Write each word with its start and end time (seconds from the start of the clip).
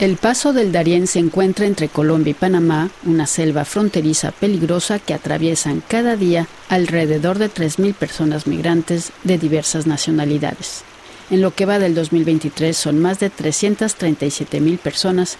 El 0.00 0.16
paso 0.16 0.52
del 0.52 0.72
Darién 0.72 1.06
se 1.06 1.20
encuentra 1.20 1.66
entre 1.66 1.88
Colombia 1.88 2.32
y 2.32 2.34
Panamá, 2.34 2.90
una 3.04 3.28
selva 3.28 3.64
fronteriza 3.64 4.32
peligrosa 4.32 4.98
que 4.98 5.14
atraviesan 5.14 5.84
cada 5.86 6.16
día 6.16 6.48
alrededor 6.68 7.38
de 7.38 7.48
3.000 7.48 7.94
personas 7.94 8.48
migrantes 8.48 9.12
de 9.22 9.38
diversas 9.38 9.86
nacionalidades. 9.86 10.82
En 11.30 11.40
lo 11.40 11.54
que 11.54 11.64
va 11.64 11.78
del 11.78 11.94
2023 11.94 12.76
son 12.76 13.00
más 13.00 13.20
de 13.20 13.30
337.000 13.30 14.78
personas 14.78 15.36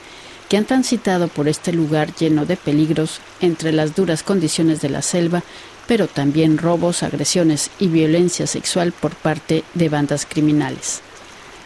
que 0.48 0.56
han 0.56 0.66
transitado 0.66 1.26
por 1.26 1.48
este 1.48 1.72
lugar 1.72 2.14
lleno 2.14 2.46
de 2.46 2.56
peligros 2.56 3.18
entre 3.40 3.72
las 3.72 3.96
duras 3.96 4.22
condiciones 4.22 4.80
de 4.80 4.88
la 4.88 5.02
selva, 5.02 5.42
pero 5.88 6.06
también 6.06 6.58
robos, 6.58 7.02
agresiones 7.02 7.70
y 7.80 7.88
violencia 7.88 8.46
sexual 8.46 8.92
por 8.92 9.16
parte 9.16 9.64
de 9.74 9.88
bandas 9.88 10.26
criminales. 10.26 11.02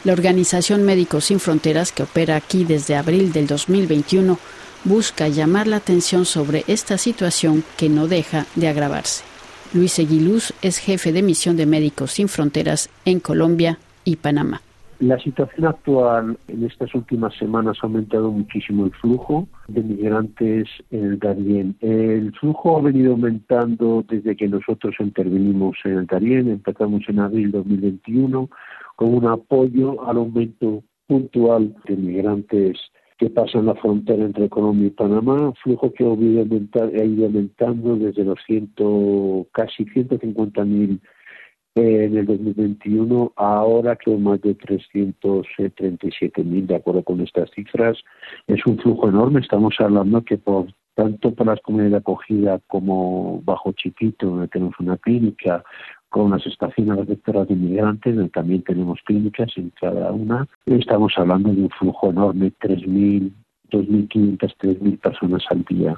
La 0.04 0.12
Organización 0.12 0.84
Médicos 0.84 1.24
Sin 1.24 1.40
Fronteras, 1.40 1.90
que 1.90 2.04
opera 2.04 2.36
aquí 2.36 2.64
desde 2.64 2.94
abril 2.94 3.32
del 3.32 3.48
2021, 3.48 4.38
busca 4.84 5.26
llamar 5.26 5.66
la 5.66 5.76
atención 5.76 6.24
sobre 6.24 6.62
esta 6.68 6.98
situación 6.98 7.64
que 7.76 7.88
no 7.88 8.06
deja 8.06 8.46
de 8.54 8.68
agravarse. 8.68 9.24
Luis 9.74 9.98
Eguiluz 9.98 10.54
es 10.62 10.78
jefe 10.78 11.12
de 11.12 11.22
misión 11.22 11.56
de 11.56 11.66
Médicos 11.66 12.12
Sin 12.12 12.28
Fronteras 12.28 12.90
en 13.04 13.18
Colombia 13.18 13.78
y 14.04 14.16
Panamá. 14.16 14.62
La 15.00 15.18
situación 15.18 15.66
actual 15.66 16.38
en 16.48 16.64
estas 16.64 16.92
últimas 16.94 17.34
semanas 17.36 17.78
ha 17.82 17.86
aumentado 17.86 18.30
muchísimo 18.30 18.84
el 18.84 18.92
flujo 18.92 19.46
de 19.66 19.82
migrantes 19.82 20.68
en 20.90 21.04
el 21.04 21.18
Darién. 21.18 21.76
El 21.80 22.32
flujo 22.32 22.78
ha 22.78 22.82
venido 22.82 23.12
aumentando 23.12 24.04
desde 24.08 24.36
que 24.36 24.48
nosotros 24.48 24.94
intervenimos 25.00 25.76
en 25.84 25.98
el 25.98 26.06
Darién, 26.06 26.48
empezamos 26.48 27.02
en 27.08 27.18
abril 27.18 27.50
2021 27.50 28.48
con 28.98 29.14
un 29.14 29.26
apoyo 29.26 30.04
al 30.08 30.16
aumento 30.16 30.82
puntual 31.06 31.72
de 31.86 31.96
migrantes 31.96 32.76
que 33.16 33.30
pasan 33.30 33.66
la 33.66 33.76
frontera 33.76 34.24
entre 34.24 34.48
Colombia 34.48 34.88
y 34.88 34.90
Panamá, 34.90 35.52
flujo 35.62 35.92
que 35.92 36.02
ha 36.02 37.04
ido 37.04 37.26
aumentando 37.26 37.94
desde 37.94 38.24
los 38.24 38.40
ciento, 38.44 39.46
casi 39.52 39.84
150.000 39.84 40.98
en 41.76 42.16
el 42.16 42.26
2021, 42.26 43.34
ahora 43.36 43.94
que 43.94 44.16
más 44.16 44.40
de 44.40 44.58
337.000, 44.58 46.66
de 46.66 46.74
acuerdo 46.74 47.04
con 47.04 47.20
estas 47.20 47.48
cifras. 47.52 47.96
Es 48.48 48.66
un 48.66 48.78
flujo 48.78 49.08
enorme, 49.08 49.38
estamos 49.38 49.76
hablando 49.78 50.24
que 50.24 50.38
por 50.38 50.66
tanto 50.96 51.32
para 51.32 51.52
las 51.52 51.60
comunidades 51.60 51.92
de 51.92 51.98
acogida 51.98 52.60
como 52.66 53.42
Bajo 53.44 53.70
Chiquito, 53.74 54.26
donde 54.26 54.48
tenemos 54.48 54.74
una 54.80 54.96
clínica, 54.96 55.62
con 56.08 56.30
las 56.30 56.46
estaciones 56.46 56.96
receptoras 56.98 57.48
de 57.48 57.54
inmigrantes, 57.54 58.14
donde 58.14 58.30
también 58.30 58.62
tenemos 58.62 59.00
clínicas 59.04 59.50
en 59.56 59.70
cada 59.80 60.12
una. 60.12 60.46
Estamos 60.66 61.12
hablando 61.16 61.52
de 61.52 61.62
un 61.62 61.70
flujo 61.70 62.10
enorme, 62.10 62.52
3.000, 62.60 63.30
2.500, 63.70 64.38
3.000 64.38 64.98
personas 64.98 65.44
al 65.50 65.64
día. 65.64 65.94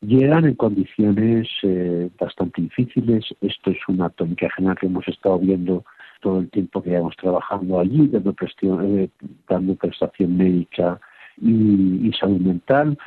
Llegan 0.00 0.46
en 0.46 0.54
condiciones 0.54 1.46
eh, 1.62 2.08
bastante 2.18 2.62
difíciles. 2.62 3.24
Esto 3.42 3.70
es 3.70 3.78
una 3.88 4.08
tónica 4.08 4.48
general 4.56 4.78
que 4.78 4.86
hemos 4.86 5.06
estado 5.06 5.38
viendo 5.38 5.84
todo 6.22 6.40
el 6.40 6.50
tiempo 6.50 6.82
que 6.82 6.90
llevamos 6.90 7.16
trabajando 7.16 7.80
allí, 7.80 8.08
dando, 8.08 8.34
eh, 8.62 9.10
dando 9.46 9.74
prestación 9.74 10.36
médica 10.36 10.98
y, 11.38 12.10
salud 12.18 12.40
mental. 12.40 12.98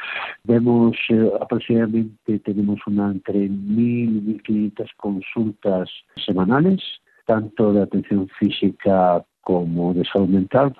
Vemos 0.43 0.95
eh, 1.09 1.31
aproximadamente, 1.39 2.39
tenemos 2.39 2.79
una 2.87 3.11
entre 3.11 3.49
1.000 3.49 3.77
y 3.77 4.41
1.500 4.43 4.89
consultas 4.97 5.89
semanales, 6.25 6.81
tanto 7.25 7.73
de 7.73 7.83
atención 7.83 8.27
física 8.39 9.23
como 9.41 9.93
de 9.93 10.03
salud 10.05 10.29
mental. 10.29 10.75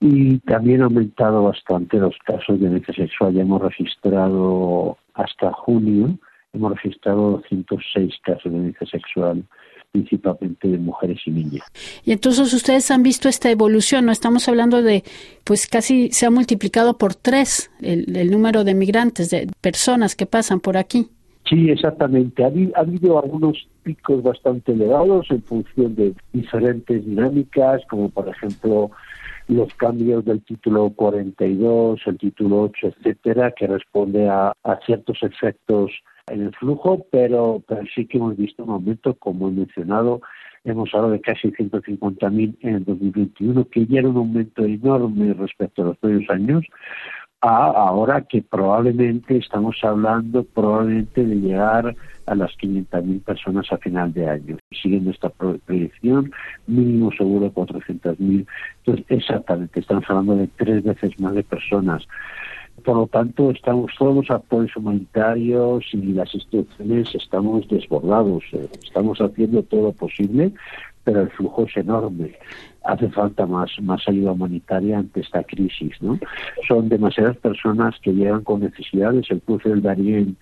Y 0.00 0.38
también 0.40 0.80
ha 0.80 0.84
aumentado 0.84 1.44
bastante 1.44 1.98
los 1.98 2.16
casos 2.24 2.58
de 2.58 2.66
violencia 2.66 2.94
sexual. 2.94 3.34
Ya 3.34 3.42
hemos 3.42 3.60
registrado 3.60 4.96
hasta 5.14 5.52
junio, 5.52 6.18
hemos 6.54 6.72
registrado 6.72 7.32
206 7.32 8.14
casos 8.22 8.44
de 8.44 8.50
violencia 8.50 8.86
sexual 8.86 9.44
principalmente 9.92 10.68
de 10.68 10.78
mujeres 10.78 11.20
y 11.26 11.30
niñas. 11.30 11.64
Y 12.04 12.12
entonces 12.12 12.52
ustedes 12.52 12.90
han 12.90 13.02
visto 13.02 13.28
esta 13.28 13.50
evolución, 13.50 14.06
¿no? 14.06 14.12
Estamos 14.12 14.48
hablando 14.48 14.82
de, 14.82 15.02
pues 15.44 15.66
casi 15.66 16.10
se 16.12 16.26
ha 16.26 16.30
multiplicado 16.30 16.96
por 16.96 17.14
tres 17.14 17.70
el, 17.80 18.30
número 18.30 18.64
de 18.64 18.74
migrantes, 18.74 19.30
de 19.30 19.48
personas 19.60 20.14
que 20.14 20.26
pasan 20.26 20.60
por 20.60 20.76
aquí. 20.76 21.08
Sí, 21.48 21.68
exactamente. 21.68 22.44
Ha, 22.44 22.46
ha, 22.46 22.80
habido 22.80 23.22
algunos 23.22 23.66
picos 23.82 24.22
bastante 24.22 24.72
elevados 24.72 25.26
en 25.30 25.42
función 25.42 25.96
de 25.96 26.14
diferentes 26.32 27.04
dinámicas, 27.04 27.82
como 27.88 28.08
por 28.10 28.28
ejemplo 28.28 28.90
los 29.50 29.74
cambios 29.74 30.24
del 30.24 30.42
título 30.42 30.90
42, 30.90 32.00
el 32.06 32.18
título 32.18 32.62
8, 32.62 32.88
etcétera, 32.88 33.52
que 33.52 33.66
responde 33.66 34.28
a, 34.28 34.52
a 34.62 34.78
ciertos 34.86 35.22
efectos 35.22 35.90
en 36.28 36.42
el 36.42 36.54
flujo, 36.54 37.06
pero, 37.10 37.62
pero 37.66 37.82
sí 37.94 38.06
que 38.06 38.18
hemos 38.18 38.36
visto 38.36 38.62
un 38.62 38.70
aumento, 38.70 39.14
como 39.14 39.48
he 39.48 39.52
mencionado, 39.52 40.20
hemos 40.64 40.94
hablado 40.94 41.12
de 41.12 41.20
casi 41.20 41.48
150.000 41.50 42.56
en 42.60 42.74
el 42.74 42.84
2021, 42.84 43.68
que 43.68 43.86
ya 43.86 43.98
era 43.98 44.08
un 44.08 44.16
aumento 44.16 44.64
enorme 44.64 45.34
respecto 45.34 45.82
a 45.82 45.86
los 45.86 45.98
primeros 45.98 46.30
años, 46.30 46.64
a 47.40 47.66
ahora 47.66 48.22
que 48.22 48.42
probablemente 48.42 49.38
estamos 49.38 49.76
hablando 49.82 50.44
probablemente 50.44 51.24
de 51.24 51.36
llegar 51.36 51.96
a 52.26 52.34
las 52.34 52.50
500.000 52.58 53.22
personas 53.22 53.72
a 53.72 53.78
final 53.78 54.12
de 54.12 54.28
año. 54.28 54.58
Siguiendo 54.70 55.10
esta 55.10 55.30
proyección, 55.30 56.30
mínimo 56.66 57.10
seguro 57.12 57.52
400.000. 57.52 58.46
Entonces, 58.78 59.06
exactamente, 59.08 59.80
estamos 59.80 60.04
hablando 60.08 60.36
de 60.36 60.48
tres 60.48 60.84
veces 60.84 61.18
más 61.18 61.34
de 61.34 61.42
personas. 61.42 62.06
Por 62.84 62.96
lo 62.96 63.06
tanto, 63.06 63.50
estamos 63.50 63.92
todos 63.98 64.14
los 64.14 64.30
apoyos 64.30 64.74
humanitarios 64.76 65.84
y 65.92 66.12
las 66.12 66.34
instituciones 66.34 67.14
estamos 67.14 67.68
desbordados. 67.68 68.44
Eh, 68.52 68.68
estamos 68.82 69.20
haciendo 69.20 69.62
todo 69.62 69.82
lo 69.82 69.92
posible, 69.92 70.52
pero 71.04 71.22
el 71.22 71.30
flujo 71.30 71.64
es 71.64 71.76
enorme. 71.76 72.34
Hace 72.84 73.08
falta 73.10 73.46
más, 73.46 73.70
más 73.80 74.02
ayuda 74.08 74.32
humanitaria 74.32 74.98
ante 74.98 75.20
esta 75.20 75.42
crisis. 75.44 76.00
¿no? 76.00 76.18
Son 76.66 76.88
demasiadas 76.88 77.36
personas 77.38 77.94
que 78.02 78.12
llegan 78.12 78.42
con 78.42 78.60
necesidades. 78.60 79.30
El 79.30 79.40
cruce 79.42 79.68
del 79.68 79.82
Darién 79.82 80.36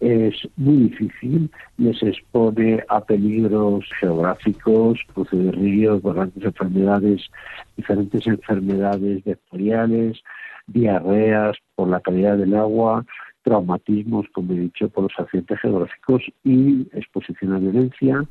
es 0.00 0.34
muy 0.56 0.88
difícil, 0.88 1.50
les 1.76 2.02
expone 2.02 2.82
a 2.88 3.00
peligros 3.04 3.84
geográficos, 4.00 4.98
cruce 5.12 5.36
de 5.36 5.52
ríos, 5.52 6.02
grandes 6.02 6.42
enfermedades, 6.42 7.30
diferentes 7.76 8.26
enfermedades 8.26 9.22
vectoriales, 9.24 10.22
diarreas 10.66 11.58
por 11.74 11.88
la 11.88 12.00
calidad 12.00 12.38
del 12.38 12.54
agua, 12.54 13.04
traumatismos, 13.42 14.26
como 14.32 14.52
he 14.52 14.60
dicho, 14.60 14.88
por 14.88 15.04
los 15.04 15.12
accidentes 15.18 15.60
geográficos 15.60 16.22
y 16.44 16.88
exposición 16.92 17.54
a 17.54 17.58
violencia, 17.58 18.24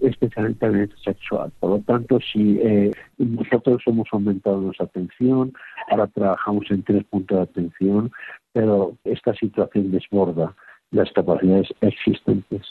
especialmente 0.00 0.68
violencia 0.68 0.98
sexual. 1.04 1.52
Por 1.60 1.70
lo 1.70 1.78
tanto, 1.80 2.18
si 2.20 2.58
eh, 2.60 2.92
nosotros 3.18 3.82
hemos 3.86 4.08
aumentado 4.12 4.60
nuestra 4.60 4.86
atención, 4.86 5.52
ahora 5.90 6.06
trabajamos 6.08 6.70
en 6.70 6.82
tres 6.82 7.04
puntos 7.04 7.36
de 7.36 7.42
atención, 7.42 8.12
pero 8.52 8.96
esta 9.04 9.34
situación 9.34 9.90
desborda 9.90 10.54
las 10.90 11.10
capacidades 11.12 11.68
existentes. 11.80 12.62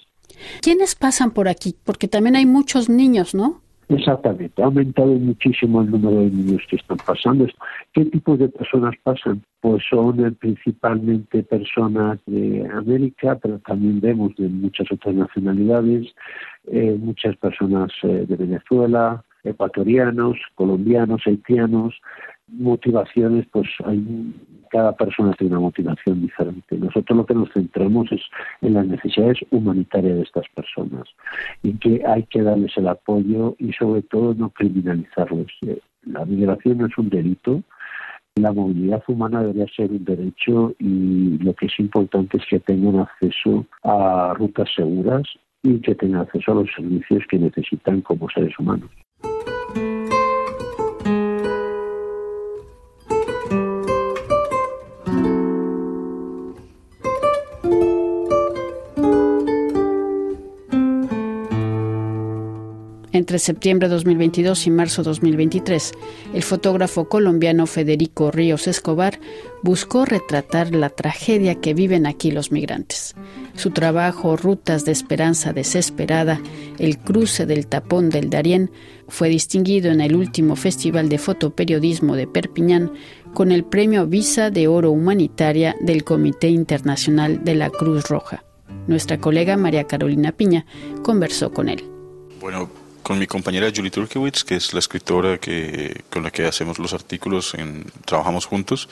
¿Quiénes 0.62 0.96
pasan 0.96 1.32
por 1.32 1.48
aquí? 1.48 1.76
Porque 1.84 2.08
también 2.08 2.36
hay 2.36 2.46
muchos 2.46 2.90
niños, 2.90 3.36
¿no? 3.36 3.60
Exactamente, 3.94 4.62
ha 4.62 4.68
aumentado 4.68 5.08
muchísimo 5.08 5.82
el 5.82 5.92
número 5.92 6.22
de 6.22 6.32
niños 6.32 6.62
que 6.70 6.78
están 6.78 6.98
pasando. 7.06 7.46
¿Qué 7.92 8.06
tipo 8.06 8.38
de 8.38 8.48
personas 8.48 8.96
pasan? 9.04 9.44
Pues 9.60 9.84
son 9.90 10.26
eh, 10.26 10.32
principalmente 10.32 11.44
personas 11.44 12.18
de 12.26 12.66
América, 12.74 13.38
pero 13.42 13.60
también 13.60 14.00
vemos 14.00 14.34
de 14.38 14.48
muchas 14.48 14.90
otras 14.94 15.14
nacionalidades, 15.14 16.08
eh, 16.72 16.98
muchas 17.02 17.36
personas 17.36 17.92
eh, 18.04 18.26
de 18.30 18.36
Venezuela, 18.38 19.26
ecuatorianos, 19.44 20.38
colombianos, 20.56 21.24
haitianos, 21.26 21.94
motivaciones, 22.52 23.46
pues 23.52 23.68
hay 23.86 24.34
cada 24.72 24.94
persona 24.94 25.34
tiene 25.34 25.54
una 25.54 25.66
motivación 25.66 26.22
diferente. 26.22 26.78
Nosotros 26.78 27.18
lo 27.18 27.26
que 27.26 27.36
nos 27.36 27.52
centramos 27.52 28.12
es 28.12 28.22
en 28.62 28.74
las 28.74 28.88
necesidades 28.88 29.38
humanitarias 29.52 30.16
de 30.16 30.22
estas 30.24 30.46
personas 30.56 31.04
y 31.62 31.74
que 31.74 32.02
hay 32.08 32.24
que 32.24 32.42
darles 32.42 32.72
el 32.78 32.88
apoyo 32.88 33.56
y 33.60 33.74
sobre 33.74 34.02
todo 34.04 34.34
no 34.34 34.50
criminalizarlos. 34.50 35.52
Eh, 35.68 35.80
la 36.04 36.26
migración 36.26 36.80
no 36.80 36.88
es 36.88 36.98
un 36.98 37.10
delito, 37.10 37.62
la 38.36 38.54
movilidad 38.54 39.04
humana 39.08 39.42
debería 39.42 39.68
ser 39.76 39.92
un 39.92 40.06
derecho 40.06 40.74
y 40.80 41.38
lo 41.40 41.54
que 41.54 41.66
es 41.66 41.80
importante 41.80 42.38
es 42.38 42.44
que 42.50 42.60
tengan 42.62 43.00
acceso 43.00 43.66
a 43.84 44.34
rutas 44.38 44.70
seguras 44.74 45.24
y 45.64 45.80
que 45.82 45.96
tengan 45.96 46.22
acceso 46.22 46.54
a 46.54 46.56
los 46.56 46.70
servicios 46.74 47.24
que 47.30 47.38
necesitan 47.38 48.02
como 48.02 48.30
seres 48.30 48.58
humanos. 48.58 48.90
Entre 63.32 63.40
septiembre 63.46 63.88
de 63.88 63.96
2022 63.96 64.68
y 64.68 64.72
marzo 64.72 65.04
de 65.04 65.06
2023, 65.06 65.94
el 66.34 66.44
fotógrafo 66.44 67.08
colombiano 67.08 67.66
Federico 67.66 68.30
Ríos 68.30 68.68
Escobar 68.68 69.22
buscó 69.64 70.04
retratar 70.04 70.76
la 70.76 70.90
tragedia 70.90 71.56
que 71.56 71.74
viven 71.74 72.06
aquí 72.08 72.32
los 72.32 72.52
migrantes. 72.52 73.16
Su 73.56 73.72
trabajo 73.72 74.36
Rutas 74.36 74.84
de 74.84 74.92
Esperanza 74.92 75.54
Desesperada, 75.54 76.42
el 76.78 76.98
cruce 76.98 77.46
del 77.46 77.68
tapón 77.68 78.10
del 78.10 78.30
Darién, 78.30 78.70
fue 79.08 79.30
distinguido 79.30 79.94
en 79.94 80.02
el 80.02 80.14
último 80.14 80.58
Festival 80.58 81.08
de 81.08 81.18
Fotoperiodismo 81.18 82.18
de 82.18 82.28
Perpiñán 82.28 82.92
con 83.34 83.54
el 83.54 83.64
Premio 83.64 84.08
Visa 84.08 84.52
de 84.52 84.68
Oro 84.68 84.92
Humanitaria 84.92 85.78
del 85.80 86.04
Comité 86.04 86.50
Internacional 86.50 87.46
de 87.46 87.56
la 87.56 87.70
Cruz 87.70 88.10
Roja. 88.10 88.44
Nuestra 88.88 89.22
colega 89.22 89.56
María 89.56 89.86
Carolina 89.86 90.34
Piña 90.34 90.66
conversó 91.02 91.54
con 91.54 91.70
él. 91.70 91.86
Bueno, 92.42 92.70
con 93.04 93.20
mi 93.20 93.28
compañera 93.28 93.72
Julie 93.76 93.92
Turkiewicz, 93.92 94.44
que 94.44 94.56
es 94.56 94.74
la 94.74 94.80
escritora 94.80 95.38
que, 95.38 96.04
con 96.10 96.24
la 96.24 96.32
que 96.32 96.46
hacemos 96.46 96.80
los 96.80 96.94
artículos, 96.94 97.54
en, 97.56 97.86
trabajamos 98.06 98.46
juntos, 98.46 98.90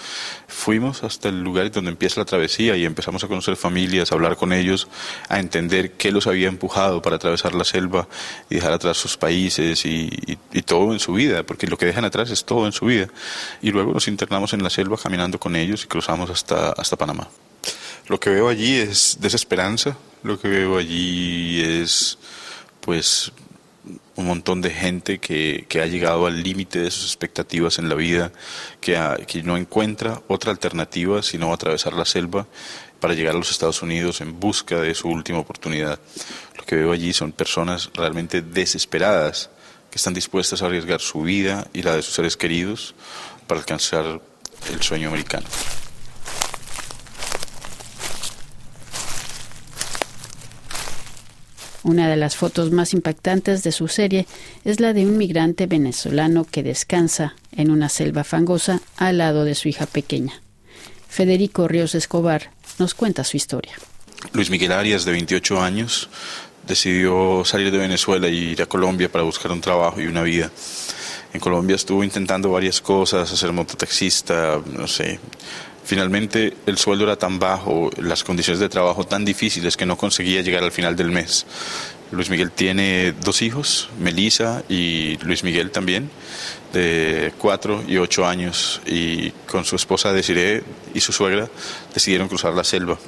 fuimos 0.48 1.04
hasta 1.04 1.30
el 1.30 1.42
lugar 1.42 1.72
donde 1.72 1.92
empieza 1.92 2.20
la 2.20 2.26
travesía 2.26 2.76
y 2.76 2.86
empezamos 2.86 3.24
a 3.24 3.28
conocer 3.28 3.56
familias, 3.56 4.12
a 4.12 4.16
hablar 4.16 4.36
con 4.36 4.54
ellos, 4.54 4.88
a 5.28 5.40
entender 5.40 5.94
qué 5.94 6.12
los 6.12 6.28
había 6.28 6.48
empujado 6.48 7.02
para 7.02 7.18
atravesar 7.18 7.54
la 7.56 7.64
selva 7.64 8.08
y 8.50 8.56
dejar 8.56 8.74
atrás 8.74 8.98
sus 8.98 9.18
países 9.18 9.86
y, 9.86 10.10
y 10.52 10.62
todo 10.64 10.94
en 10.94 11.00
su 11.00 11.14
vida, 11.14 11.44
porque 11.44 11.68
lo 11.68 11.78
que 11.78 11.86
dejan 11.86 12.06
atrás 12.06 12.32
es 12.32 12.46
todo 12.46 12.66
en 12.66 12.72
su 12.72 12.86
vida. 12.86 13.08
Y 13.62 13.72
luego 13.72 13.94
nos 13.94 14.08
internamos 14.08 14.54
en 14.54 14.64
la 14.64 14.70
selva 14.70 14.98
caminando 14.98 15.40
con 15.40 15.56
ellos 15.56 15.84
y 15.84 15.88
cruzamos 15.88 16.30
hasta, 16.30 16.72
hasta 16.72 16.96
Panamá. 16.96 17.28
Lo 18.08 18.20
que 18.20 18.32
veo 18.32 18.50
allí 18.50 18.76
es 18.76 19.18
desesperanza, 19.22 19.96
lo 20.24 20.40
que 20.40 20.48
veo 20.48 20.78
allí 20.78 21.62
es 21.62 22.18
pues 22.82 23.32
un 24.20 24.28
montón 24.28 24.62
de 24.62 24.70
gente 24.70 25.20
que, 25.20 25.66
que 25.70 25.82
ha 25.82 25.86
llegado 25.86 26.28
al 26.28 26.44
límite 26.44 26.80
de 26.80 26.92
sus 26.92 27.06
expectativas 27.06 27.80
en 27.80 27.88
la 27.88 27.96
vida, 27.96 28.32
que, 28.82 29.00
que 29.28 29.44
no 29.44 29.56
encuentra 29.56 30.22
otra 30.28 30.52
alternativa 30.52 31.24
sino 31.24 31.54
atravesar 31.54 31.94
la 31.94 32.06
selva 32.06 32.46
para 33.00 33.14
llegar 33.14 33.34
a 33.34 33.38
los 33.38 33.50
Estados 33.50 33.82
Unidos 33.82 34.20
en 34.20 34.38
busca 34.40 34.82
de 34.82 34.94
su 34.94 35.08
última 35.08 35.40
oportunidad. 35.40 36.00
Lo 36.58 36.66
que 36.66 36.76
veo 36.76 36.92
allí 36.92 37.14
son 37.14 37.32
personas 37.32 37.90
realmente 37.94 38.42
desesperadas 38.42 39.50
que 39.90 39.96
están 39.96 40.14
dispuestas 40.14 40.62
a 40.62 40.66
arriesgar 40.66 41.00
su 41.00 41.22
vida 41.22 41.68
y 41.74 41.82
la 41.82 41.96
de 41.96 42.02
sus 42.02 42.14
seres 42.14 42.36
queridos 42.36 42.96
para 43.48 43.62
alcanzar 43.62 44.22
el 44.70 44.82
sueño 44.84 45.08
americano. 45.08 45.48
Una 51.84 52.10
de 52.10 52.18
las 52.18 52.36
fotos 52.36 52.72
más 52.72 52.94
impactantes 52.94 53.64
de 53.64 53.72
su 53.72 53.88
serie 53.88 54.28
es 54.66 54.80
la 54.80 54.94
de 54.94 55.06
un 55.06 55.18
migrante 55.18 55.66
venezolano 55.66 56.46
que 56.46 56.64
descansa 56.64 57.36
en 57.52 57.72
una 57.72 57.88
selva 57.90 58.24
fangosa 58.24 58.82
al 58.98 59.20
lado 59.20 59.46
de 59.46 59.56
su 59.56 59.70
hija 59.70 59.86
pequeña. 59.86 60.42
Federico 61.08 61.68
Ríos 61.68 61.96
Escobar 61.96 62.52
nos 62.78 62.94
cuenta 62.94 63.24
su 63.24 63.38
historia. 63.38 63.74
Luis 64.34 64.50
Miguel 64.50 64.74
Arias, 64.74 65.06
de 65.06 65.12
28 65.14 65.62
años, 65.62 66.10
decidió 66.68 67.44
salir 67.46 67.72
de 67.72 67.78
Venezuela 67.78 68.28
y 68.28 68.52
ir 68.52 68.62
a 68.62 68.66
Colombia 68.66 69.10
para 69.12 69.24
buscar 69.24 69.52
un 69.52 69.62
trabajo 69.62 70.02
y 70.02 70.08
una 70.08 70.22
vida. 70.22 70.52
En 71.34 71.40
Colombia 71.40 71.76
estuvo 71.76 72.04
intentando 72.04 72.52
varias 72.52 72.82
cosas, 72.82 73.32
hacer 73.32 73.52
mototaxista, 73.52 74.60
no 74.66 74.88
sé, 74.88 75.20
Finalmente, 75.90 76.54
el 76.68 76.78
sueldo 76.78 77.06
era 77.06 77.16
tan 77.16 77.40
bajo, 77.40 77.90
las 77.98 78.24
condiciones 78.24 78.60
de 78.60 78.70
trabajo 78.70 79.08
tan 79.08 79.26
difíciles 79.26 79.76
que 79.76 79.88
no 79.88 79.98
conseguía 79.98 80.44
llegar 80.44 80.64
al 80.64 80.72
final 80.72 80.96
del 80.96 81.10
mes. 81.10 81.48
Luis 82.12 82.30
Miguel 82.30 82.52
tiene 82.52 83.14
dos 83.14 83.42
hijos, 83.42 83.90
Melissa 84.00 84.62
y 84.70 85.18
Luis 85.24 85.44
Miguel 85.44 85.72
también, 85.72 86.12
de 86.74 87.34
cuatro 87.40 87.84
y 87.88 87.98
ocho 87.98 88.28
años, 88.28 88.82
y 88.86 89.32
con 89.50 89.66
su 89.66 89.78
esposa 89.78 90.14
Desiree 90.14 90.62
y 90.94 91.00
su 91.00 91.12
suegra 91.12 91.50
decidieron 91.92 92.28
cruzar 92.28 92.54
la 92.54 92.64
selva. 92.64 93.00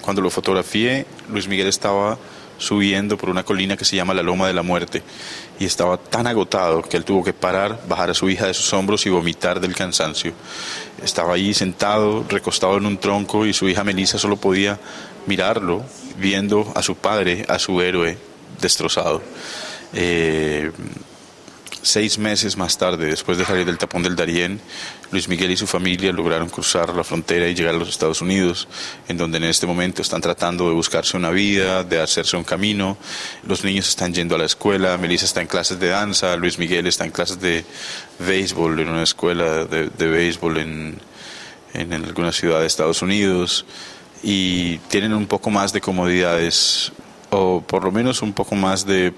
Cuando 0.00 0.22
lo 0.22 0.30
fotografié, 0.30 1.04
Luis 1.28 1.46
Miguel 1.46 1.66
estaba 1.66 2.16
subiendo 2.58 3.16
por 3.16 3.30
una 3.30 3.44
colina 3.44 3.76
que 3.76 3.84
se 3.84 3.96
llama 3.96 4.14
la 4.14 4.22
Loma 4.22 4.46
de 4.46 4.52
la 4.52 4.62
Muerte 4.62 5.02
y 5.58 5.64
estaba 5.64 5.96
tan 5.96 6.26
agotado 6.26 6.82
que 6.82 6.96
él 6.96 7.04
tuvo 7.04 7.22
que 7.22 7.32
parar, 7.32 7.80
bajar 7.88 8.10
a 8.10 8.14
su 8.14 8.28
hija 8.28 8.46
de 8.46 8.54
sus 8.54 8.72
hombros 8.72 9.06
y 9.06 9.10
vomitar 9.10 9.60
del 9.60 9.74
cansancio. 9.74 10.32
Estaba 11.02 11.34
ahí 11.34 11.54
sentado, 11.54 12.24
recostado 12.28 12.76
en 12.76 12.86
un 12.86 12.98
tronco 12.98 13.46
y 13.46 13.52
su 13.52 13.68
hija 13.68 13.84
Melissa 13.84 14.18
solo 14.18 14.36
podía 14.36 14.78
mirarlo, 15.26 15.82
viendo 16.18 16.72
a 16.74 16.82
su 16.82 16.96
padre, 16.96 17.44
a 17.48 17.58
su 17.58 17.80
héroe, 17.80 18.18
destrozado. 18.60 19.22
Eh, 19.92 20.70
Seis 21.84 22.16
meses 22.16 22.56
más 22.56 22.78
tarde, 22.78 23.08
después 23.08 23.36
de 23.36 23.44
salir 23.44 23.66
del 23.66 23.76
tapón 23.76 24.02
del 24.02 24.16
Darién, 24.16 24.58
Luis 25.10 25.28
Miguel 25.28 25.50
y 25.50 25.56
su 25.58 25.66
familia 25.66 26.14
lograron 26.14 26.48
cruzar 26.48 26.94
la 26.94 27.04
frontera 27.04 27.46
y 27.46 27.54
llegar 27.54 27.74
a 27.74 27.78
los 27.78 27.90
Estados 27.90 28.22
Unidos, 28.22 28.68
en 29.06 29.18
donde 29.18 29.36
en 29.36 29.44
este 29.44 29.66
momento 29.66 30.00
están 30.00 30.22
tratando 30.22 30.66
de 30.66 30.74
buscarse 30.74 31.14
una 31.14 31.28
vida, 31.28 31.84
de 31.84 32.00
hacerse 32.00 32.38
un 32.38 32.44
camino. 32.44 32.96
Los 33.46 33.64
niños 33.64 33.86
están 33.86 34.14
yendo 34.14 34.34
a 34.34 34.38
la 34.38 34.46
escuela, 34.46 34.96
Melissa 34.96 35.26
está 35.26 35.42
en 35.42 35.46
clases 35.46 35.78
de 35.78 35.88
danza, 35.88 36.34
Luis 36.36 36.58
Miguel 36.58 36.86
está 36.86 37.04
en 37.04 37.10
clases 37.10 37.38
de 37.38 37.66
béisbol 38.18 38.80
en 38.80 38.88
una 38.88 39.02
escuela 39.02 39.66
de, 39.66 39.90
béisbol 40.08 40.56
en, 40.56 40.98
en 41.74 41.92
alguna 41.92 42.32
ciudad 42.32 42.60
de 42.60 42.66
Estados 42.66 43.02
Unidos 43.02 43.66
y 44.22 44.78
tienen 44.88 45.12
un 45.12 45.26
poco 45.26 45.50
más 45.50 45.74
de 45.74 45.82
comodidades 45.82 46.92
o 47.28 47.60
por 47.60 47.84
lo 47.84 47.92
menos 47.92 48.22
un 48.22 48.32
poco 48.32 48.54
más 48.54 48.86
de 48.86 49.12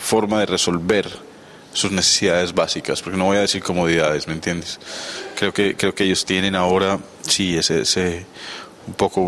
forma 0.00 0.40
de 0.40 0.46
resolver 0.46 1.31
sus 1.72 1.90
necesidades 1.90 2.54
básicas, 2.54 3.02
porque 3.02 3.18
no 3.18 3.26
voy 3.26 3.38
a 3.38 3.40
decir 3.40 3.62
comodidades, 3.62 4.26
¿me 4.26 4.34
entiendes? 4.34 4.78
Creo 5.36 5.52
que, 5.52 5.76
creo 5.76 5.94
que 5.94 6.04
ellos 6.04 6.24
tienen 6.24 6.54
ahora, 6.54 6.98
sí, 7.22 7.56
ese, 7.56 7.82
ese 7.82 8.26
un 8.86 8.94
poco 8.94 9.20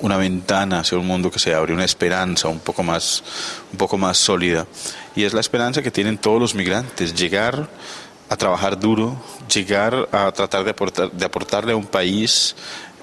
una 0.00 0.16
ventana 0.16 0.80
hacia 0.80 0.98
un 0.98 1.06
mundo 1.06 1.30
que 1.30 1.38
se 1.38 1.54
abre, 1.54 1.72
una 1.72 1.84
esperanza 1.84 2.48
un 2.48 2.60
poco 2.60 2.82
más, 2.82 3.22
un 3.72 3.78
poco 3.78 3.98
más 3.98 4.18
sólida. 4.18 4.66
Y 5.14 5.24
es 5.24 5.32
la 5.32 5.40
esperanza 5.40 5.82
que 5.82 5.90
tienen 5.90 6.18
todos 6.18 6.40
los 6.40 6.54
migrantes, 6.54 7.14
llegar 7.14 7.68
a 8.28 8.36
trabajar 8.36 8.78
duro, 8.78 9.16
llegar 9.52 10.08
a 10.12 10.32
tratar 10.32 10.64
de, 10.64 10.74
de 11.12 11.24
aportarle 11.24 11.72
a 11.72 11.76
un 11.76 11.86
país 11.86 12.56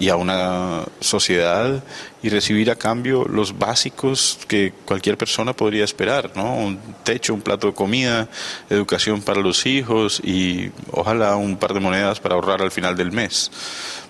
y 0.03 0.09
a 0.09 0.17
una 0.17 0.83
sociedad 0.99 1.81
y 2.21 2.27
recibir 2.27 2.69
a 2.69 2.75
cambio 2.75 3.23
los 3.23 3.57
básicos 3.57 4.37
que 4.49 4.73
cualquier 4.83 5.17
persona 5.17 5.53
podría 5.53 5.85
esperar, 5.85 6.31
¿no? 6.35 6.57
Un 6.57 6.77
techo, 7.05 7.33
un 7.33 7.39
plato 7.39 7.67
de 7.67 7.73
comida, 7.73 8.27
educación 8.69 9.21
para 9.21 9.39
los 9.39 9.65
hijos 9.65 10.19
y 10.21 10.71
ojalá 10.91 11.37
un 11.37 11.55
par 11.55 11.73
de 11.73 11.79
monedas 11.79 12.19
para 12.19 12.35
ahorrar 12.35 12.61
al 12.61 12.71
final 12.71 12.97
del 12.97 13.13
mes. 13.13 13.49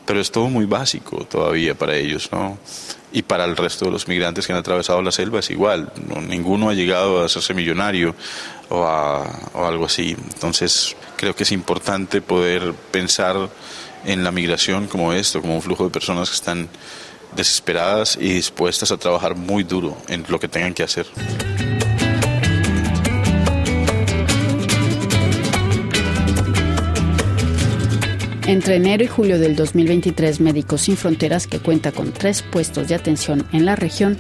Pero 0.07 0.19
es 0.19 0.31
todo 0.31 0.49
muy 0.49 0.65
básico 0.65 1.25
todavía 1.25 1.75
para 1.75 1.95
ellos, 1.95 2.27
¿no? 2.31 2.57
Y 3.11 3.21
para 3.21 3.45
el 3.45 3.55
resto 3.55 3.85
de 3.85 3.91
los 3.91 4.07
migrantes 4.07 4.47
que 4.47 4.53
han 4.53 4.59
atravesado 4.59 4.99
la 5.03 5.11
selva 5.11 5.41
es 5.41 5.51
igual. 5.51 5.91
Ninguno 6.27 6.69
ha 6.69 6.73
llegado 6.73 7.21
a 7.21 7.25
hacerse 7.25 7.53
millonario 7.53 8.15
o, 8.69 8.77
o 8.79 9.63
algo 9.63 9.85
así. 9.85 10.17
Entonces 10.33 10.95
creo 11.17 11.35
que 11.35 11.43
es 11.43 11.51
importante 11.51 12.19
poder 12.19 12.73
pensar 12.89 13.51
en 14.05 14.23
la 14.23 14.31
migración 14.31 14.87
como 14.87 15.13
esto, 15.13 15.41
como 15.41 15.55
un 15.55 15.61
flujo 15.61 15.85
de 15.85 15.89
personas 15.89 16.29
que 16.29 16.35
están 16.35 16.69
desesperadas 17.35 18.17
y 18.19 18.33
dispuestas 18.33 18.91
a 18.91 18.97
trabajar 18.97 19.35
muy 19.35 19.63
duro 19.63 19.97
en 20.07 20.23
lo 20.27 20.39
que 20.39 20.47
tengan 20.47 20.73
que 20.73 20.83
hacer. 20.83 21.07
Entre 28.45 28.75
enero 28.75 29.05
y 29.05 29.07
julio 29.07 29.39
del 29.39 29.55
2023, 29.55 30.41
Médicos 30.41 30.81
Sin 30.81 30.97
Fronteras, 30.97 31.47
que 31.47 31.59
cuenta 31.59 31.93
con 31.93 32.11
tres 32.11 32.41
puestos 32.43 32.89
de 32.89 32.95
atención 32.95 33.47
en 33.53 33.65
la 33.65 33.77
región, 33.77 34.17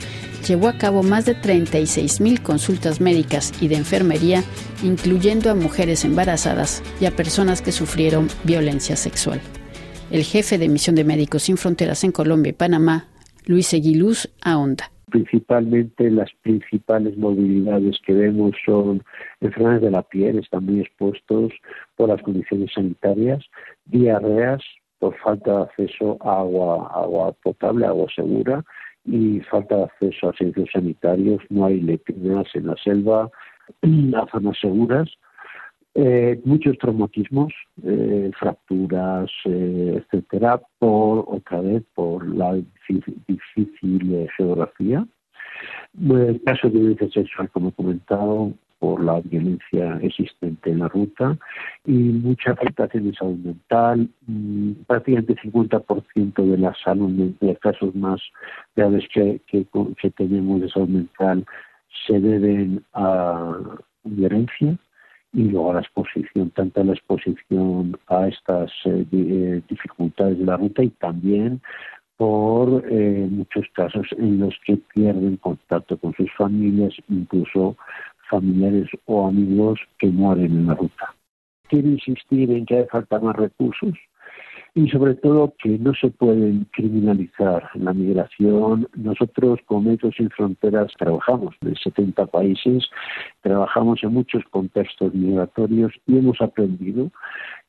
llevó 0.47 0.69
a 0.69 0.77
cabo 0.77 1.03
más 1.03 1.25
de 1.25 1.35
36 1.35 2.21
mil 2.21 2.41
consultas 2.41 3.01
médicas 3.01 3.51
y 3.59 3.67
de 3.67 3.75
enfermería, 3.75 4.43
incluyendo 4.81 5.51
a 5.51 5.55
mujeres 5.55 6.05
embarazadas 6.05 6.81
y 7.01 7.05
a 7.05 7.15
personas 7.15 7.61
que 7.61 7.73
sufrieron 7.73 8.29
violencia 8.45 8.95
sexual. 8.95 9.41
El 10.13 10.25
jefe 10.25 10.59
de 10.59 10.69
Misión 10.69 10.95
de 10.95 11.03
Médicos 11.03 11.41
Sin 11.41 11.57
Fronteras 11.57 12.03
en 12.03 12.11
Colombia 12.11 12.51
y 12.51 12.53
Panamá, 12.53 13.07
Luis 13.47 13.73
Eguiluz, 13.73 14.31
ahonda. 14.43 14.91
Principalmente 15.09 16.11
las 16.11 16.29
principales 16.43 17.17
movilidades 17.17 17.97
que 18.05 18.13
vemos 18.13 18.51
son 18.63 19.03
enfermedades 19.41 19.81
de 19.81 19.89
la 19.89 20.03
piel, 20.03 20.37
están 20.37 20.67
muy 20.67 20.81
expuestos 20.81 21.51
por 21.95 22.09
las 22.09 22.21
condiciones 22.21 22.71
sanitarias, 22.75 23.43
diarreas 23.85 24.61
por 24.99 25.17
falta 25.17 25.51
de 25.51 25.63
acceso 25.63 26.19
a 26.21 26.41
agua, 26.41 26.91
agua 26.93 27.31
potable, 27.41 27.87
agua 27.87 28.05
segura 28.15 28.63
y 29.05 29.39
falta 29.49 29.77
de 29.77 29.83
acceso 29.85 30.29
a 30.29 30.37
servicios 30.37 30.69
sanitarios, 30.73 31.41
no 31.49 31.65
hay 31.65 31.81
letrinas 31.81 32.45
en 32.53 32.67
la 32.67 32.75
selva, 32.83 33.31
a 33.81 34.27
zonas 34.31 34.59
seguras 34.61 35.09
eh, 35.95 36.41
muchos 36.43 36.77
traumatismos, 36.79 37.53
eh, 37.83 38.31
fracturas, 38.39 39.29
eh, 39.45 40.01
etcétera, 40.01 40.59
por 40.79 41.25
otra 41.27 41.61
vez 41.61 41.83
por 41.93 42.27
la 42.35 42.59
difícil, 43.27 44.27
geografía. 44.35 45.05
el 45.99 46.41
caso 46.43 46.69
de 46.69 46.79
violencia 46.79 47.09
sexual, 47.09 47.49
como 47.51 47.69
he 47.69 47.71
comentado, 47.73 48.53
por 48.79 49.01
la 49.03 49.21
violencia 49.21 49.97
existente 50.01 50.71
en 50.71 50.79
la 50.79 50.89
ruta 50.89 51.37
y 51.85 51.93
mucha 51.93 52.51
afectación 52.51 53.05
de 53.05 53.15
salud 53.15 53.37
mental. 53.37 54.09
Prácticamente 54.87 55.35
50% 55.35 56.43
de 56.43 56.57
la 56.57 56.73
salud 56.83 57.09
de 57.39 57.47
los 57.47 57.59
casos 57.59 57.95
más 57.95 58.19
graves 58.75 59.05
que, 59.13 59.39
que 59.47 60.09
tenemos 60.17 60.59
de 60.59 60.69
salud 60.69 60.89
mental 60.89 61.45
se 62.07 62.19
deben 62.19 62.83
a 62.93 63.55
violencia 64.03 64.77
y 65.33 65.43
luego 65.43 65.73
la 65.73 65.81
exposición, 65.81 66.51
tanto 66.51 66.81
a 66.81 66.83
la 66.83 66.93
exposición 66.93 67.97
a 68.07 68.27
estas 68.27 68.71
eh, 68.85 69.05
eh, 69.11 69.61
dificultades 69.67 70.37
de 70.37 70.45
la 70.45 70.57
ruta 70.57 70.83
y 70.83 70.89
también 70.89 71.61
por 72.17 72.85
eh, 72.89 73.27
muchos 73.29 73.65
casos 73.73 74.05
en 74.17 74.39
los 74.39 74.53
que 74.65 74.77
pierden 74.93 75.37
contacto 75.37 75.97
con 75.97 76.13
sus 76.13 76.31
familias, 76.33 76.93
incluso 77.09 77.75
familiares 78.29 78.87
o 79.05 79.27
amigos 79.27 79.79
que 79.97 80.07
mueren 80.07 80.51
en 80.51 80.67
la 80.67 80.75
ruta. 80.75 81.15
Quiero 81.67 81.89
insistir 81.89 82.51
en 82.51 82.65
que 82.65 82.79
hace 82.79 82.89
falta 82.89 83.19
más 83.19 83.35
recursos 83.35 83.95
y 84.75 84.89
sobre 84.89 85.15
todo 85.15 85.53
que 85.61 85.77
no 85.77 85.93
se 85.93 86.09
pueden 86.09 86.65
criminalizar 86.71 87.69
la 87.75 87.93
migración. 87.93 88.87
Nosotros 88.95 89.59
con 89.65 89.85
Médicos 89.85 90.15
Sin 90.17 90.29
Fronteras 90.31 90.91
trabajamos 90.97 91.55
en 91.61 91.75
70 91.75 92.25
países, 92.27 92.89
trabajamos 93.41 94.03
en 94.03 94.13
muchos 94.13 94.43
contextos 94.49 95.13
migratorios 95.13 95.93
y 96.07 96.17
hemos 96.17 96.41
aprendido 96.41 97.11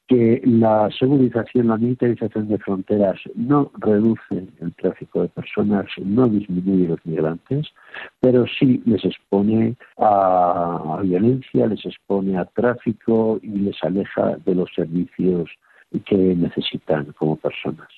que 0.06 0.42
la 0.44 0.90
segurización, 0.98 1.68
la 1.68 1.78
militarización 1.78 2.48
de 2.48 2.58
fronteras 2.58 3.18
no 3.34 3.70
reduce 3.78 4.46
el 4.60 4.74
tráfico 4.74 5.22
de 5.22 5.28
personas, 5.28 5.86
no 6.04 6.28
disminuye 6.28 6.88
los 6.88 7.04
migrantes, 7.06 7.68
pero 8.20 8.44
sí 8.58 8.82
les 8.84 9.02
expone 9.04 9.76
a, 9.96 10.98
violencia, 11.02 11.66
les 11.66 11.84
expone 11.86 12.36
a 12.36 12.44
tráfico 12.44 13.38
y 13.42 13.48
les 13.48 13.82
aleja 13.82 14.36
de 14.44 14.54
los 14.54 14.70
servicios 14.74 15.50
que 16.00 16.16
necesitan 16.16 17.12
como 17.18 17.36
personas. 17.36 17.88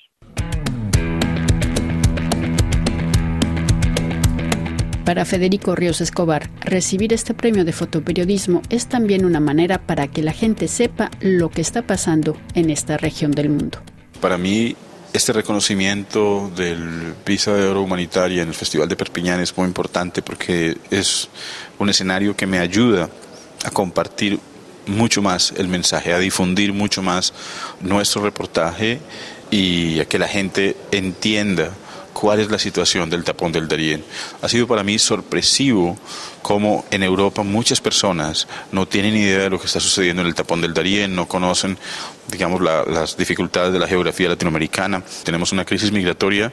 Para 5.07 5.23
Federico 5.23 5.73
Ríos 5.73 6.01
Escobar, 6.01 6.49
recibir 6.59 7.13
este 7.13 7.33
premio 7.33 7.63
de 7.63 7.71
fotoperiodismo 7.71 8.61
es 8.69 8.87
también 8.87 9.23
una 9.23 9.39
manera 9.39 9.77
para 9.77 10.09
que 10.09 10.21
la 10.21 10.33
gente 10.33 10.67
sepa 10.67 11.09
lo 11.21 11.49
que 11.49 11.61
está 11.61 11.81
pasando 11.81 12.35
en 12.55 12.69
esta 12.69 12.97
región 12.97 13.31
del 13.31 13.49
mundo. 13.49 13.79
Para 14.19 14.37
mí, 14.37 14.75
este 15.13 15.31
reconocimiento 15.31 16.51
del 16.57 17.13
Visa 17.25 17.53
de 17.53 17.65
Oro 17.67 17.83
Humanitaria 17.83 18.41
en 18.41 18.49
el 18.49 18.53
Festival 18.53 18.89
de 18.89 18.97
Perpiñán 18.97 19.39
es 19.39 19.57
muy 19.57 19.65
importante 19.65 20.21
porque 20.21 20.75
es 20.91 21.29
un 21.79 21.87
escenario 21.87 22.35
que 22.35 22.45
me 22.45 22.59
ayuda 22.59 23.09
a 23.63 23.71
compartir 23.71 24.37
mucho 24.87 25.21
más 25.21 25.53
el 25.57 25.67
mensaje, 25.67 26.13
a 26.13 26.19
difundir 26.19 26.73
mucho 26.73 27.01
más 27.01 27.33
nuestro 27.81 28.21
reportaje 28.21 28.99
y 29.51 29.99
a 29.99 30.05
que 30.05 30.19
la 30.19 30.27
gente 30.27 30.75
entienda 30.91 31.71
cuál 32.19 32.39
es 32.39 32.49
la 32.49 32.57
situación 32.57 33.11
del 33.11 33.23
tapón 33.23 33.51
del 33.51 33.67
Darién. 33.67 34.03
Ha 34.41 34.49
sido 34.49 34.65
para 34.65 34.83
mí 34.83 34.97
sorpresivo 34.97 35.95
cómo 36.41 36.83
en 36.89 37.03
Europa 37.03 37.43
muchas 37.43 37.79
personas 37.79 38.47
no 38.71 38.87
tienen 38.87 39.15
idea 39.15 39.41
de 39.41 39.49
lo 39.51 39.59
que 39.59 39.67
está 39.67 39.79
sucediendo 39.79 40.23
en 40.23 40.27
el 40.27 40.33
tapón 40.33 40.59
del 40.59 40.73
Darién, 40.73 41.15
no 41.15 41.27
conocen, 41.27 41.77
digamos, 42.27 42.59
las 42.59 43.17
dificultades 43.17 43.71
de 43.71 43.77
la 43.77 43.87
geografía 43.87 44.29
latinoamericana. 44.29 45.03
Tenemos 45.23 45.51
una 45.51 45.63
crisis 45.63 45.91
migratoria 45.91 46.51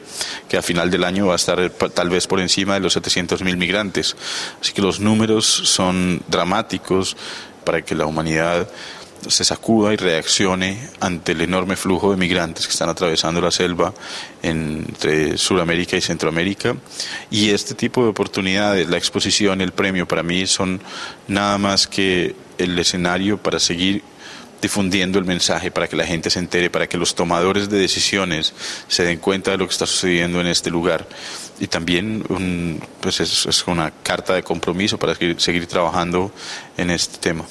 que 0.50 0.58
a 0.58 0.62
final 0.62 0.90
del 0.90 1.02
año 1.02 1.28
va 1.28 1.32
a 1.32 1.36
estar 1.36 1.70
tal 1.70 2.10
vez 2.10 2.26
por 2.26 2.40
encima 2.40 2.74
de 2.74 2.80
los 2.80 2.94
700.000 2.98 3.56
migrantes. 3.56 4.16
Así 4.60 4.74
que 4.74 4.82
los 4.82 5.00
números 5.00 5.46
son 5.46 6.22
dramáticos 6.28 7.16
para 7.64 7.83
que 7.83 7.94
la 7.94 8.06
humanidad 8.06 8.68
se 9.28 9.44
sacuda 9.44 9.92
y 9.92 9.97
reaccione 9.97 10.88
ante 11.00 11.33
el 11.33 11.40
enorme 11.40 11.76
flujo 11.76 12.11
de 12.11 12.16
migrantes 12.16 12.66
que 12.66 12.73
están 12.73 12.88
atravesando 12.88 13.40
la 13.40 13.50
selva 13.50 13.94
entre 14.42 15.38
Sudamérica 15.38 15.97
y 15.97 16.00
Centroamérica. 16.00 16.76
Y 17.30 17.50
este 17.50 17.75
tipo 17.75 18.02
de 18.02 18.11
oportunidades, 18.11 18.88
la 18.88 18.99
exposición, 18.99 19.61
el 19.61 19.73
premio, 19.73 20.06
para 20.06 20.23
mí 20.23 20.47
son 20.47 20.80
nada 21.28 21.59
más 21.59 21.87
que 21.87 22.35
el 22.59 22.78
escenario 22.78 23.38
para 23.38 23.59
seguir 23.59 24.02
difundiendo 24.64 25.18
el 25.18 25.26
mensaje 25.26 25.71
para 25.71 25.88
que 25.88 25.97
la 25.97 26.06
gente 26.06 26.30
se 26.30 26.38
entere, 26.38 26.71
para 26.71 26.87
que 26.87 26.97
los 26.97 27.14
tomadores 27.14 27.68
de 27.68 27.78
decisiones 27.78 28.54
se 28.88 29.04
den 29.04 29.18
cuenta 29.18 29.50
de 29.50 29.59
lo 29.59 29.66
que 29.66 29.73
está 29.73 29.87
sucediendo 29.87 30.40
en 30.40 30.47
este 30.47 30.71
lugar. 30.71 31.06
Y 31.61 31.66
también 31.68 32.25
pues 33.00 33.20
es, 33.20 33.46
es 33.46 33.66
una 33.66 33.90
carta 34.02 34.34
de 34.34 34.42
compromiso 34.42 34.99
para 34.99 35.14
seguir, 35.14 35.40
seguir 35.40 35.66
trabajando 35.66 36.32
en 36.76 36.90
este 36.90 37.18
tema. 37.18 37.44